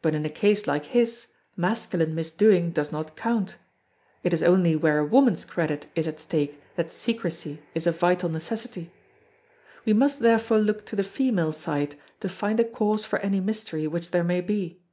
But 0.00 0.14
in 0.14 0.24
a 0.24 0.30
case 0.30 0.68
like 0.68 0.84
his 0.84 1.26
masculine 1.56 2.14
mis 2.14 2.30
doing 2.30 2.70
does 2.70 2.92
not 2.92 3.16
count; 3.16 3.56
it 4.22 4.32
is 4.32 4.44
only 4.44 4.76
where 4.76 5.00
a 5.00 5.04
woman's 5.04 5.44
credit 5.44 5.86
is 5.96 6.06
at 6.06 6.20
stake 6.20 6.62
that 6.76 6.92
secrecy 6.92 7.60
is 7.74 7.84
a 7.84 7.90
vital 7.90 8.28
necessity. 8.28 8.92
We 9.84 9.92
must 9.92 10.20
therefore 10.20 10.60
look 10.60 10.86
to 10.86 10.94
the 10.94 11.02
female 11.02 11.50
side 11.50 11.96
to 12.20 12.28
find 12.28 12.60
a 12.60 12.64
cause 12.64 13.04
for 13.04 13.18
any 13.18 13.40
mystery 13.40 13.88
which 13.88 14.12
there 14.12 14.22
may 14.22 14.40
be. 14.40 14.84